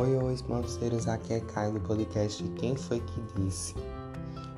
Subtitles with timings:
[0.00, 3.74] Oi, esmalteceiros, aqui é Caio do podcast Quem Foi Que Disse?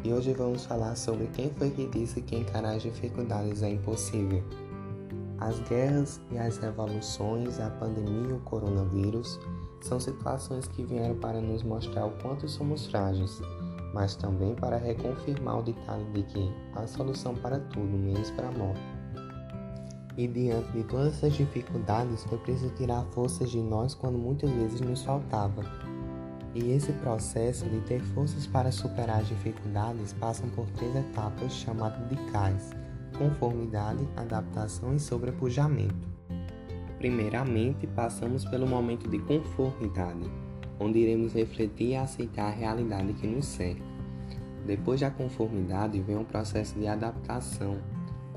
[0.04, 4.40] E hoje vamos falar sobre quem foi que disse que encarar as dificuldades é impossível.
[5.40, 9.40] As guerras e as revoluções, a pandemia e o coronavírus
[9.80, 13.40] são situações que vieram para nos mostrar o quanto somos frágeis,
[13.92, 18.52] mas também para reconfirmar o ditado de que há solução para tudo, menos para a
[18.52, 19.01] morte.
[20.16, 24.80] E diante de todas essas dificuldades, foi preciso tirar forças de nós quando muitas vezes
[24.80, 25.64] nos faltava.
[26.54, 32.06] E esse processo de ter forças para superar as dificuldades passa por três etapas chamadas
[32.10, 32.70] de CAIS:
[33.16, 36.12] conformidade, adaptação e sobrepujamento.
[36.98, 40.30] Primeiramente, passamos pelo momento de conformidade,
[40.78, 43.82] onde iremos refletir e aceitar a realidade que nos cerca.
[44.66, 47.78] Depois da conformidade vem um processo de adaptação,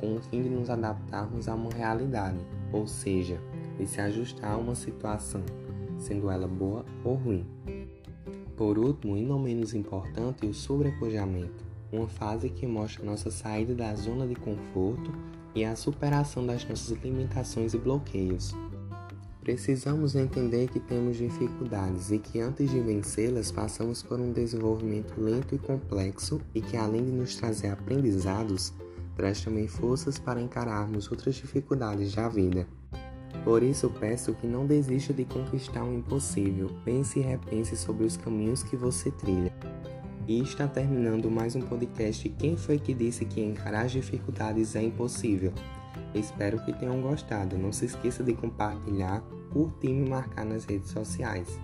[0.05, 2.37] com o fim de nos adaptarmos a uma realidade,
[2.71, 3.41] ou seja,
[3.79, 5.41] de se ajustar a uma situação,
[5.97, 7.45] sendo ela boa ou ruim.
[8.55, 13.95] Por último, e não menos importante, o sobrepujamento, uma fase que mostra nossa saída da
[13.95, 15.11] zona de conforto
[15.55, 18.55] e a superação das nossas limitações e bloqueios.
[19.41, 25.55] Precisamos entender que temos dificuldades e que antes de vencê-las passamos por um desenvolvimento lento
[25.55, 28.73] e complexo e que além de nos trazer aprendizados,
[29.15, 32.67] traz também forças para encararmos outras dificuldades da vida.
[33.43, 38.17] Por isso peço que não desista de conquistar o impossível, pense e repense sobre os
[38.17, 39.53] caminhos que você trilha.
[40.27, 44.81] E está terminando mais um podcast Quem foi que disse que encarar as dificuldades é
[44.81, 45.53] impossível?
[46.15, 47.57] Espero que tenham gostado.
[47.57, 51.59] Não se esqueça de compartilhar, curtir e me marcar nas redes sociais.